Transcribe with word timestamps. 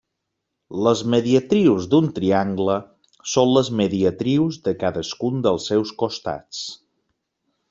Les 0.85 1.01
mediatrius 1.15 1.85
d'un 1.91 2.07
triangle 2.15 2.77
són 3.35 3.53
les 3.59 3.71
mediatrius 3.83 4.59
de 4.69 4.75
cadascun 4.85 5.41
dels 5.49 5.69
seus 5.73 5.97
costats. 6.05 6.65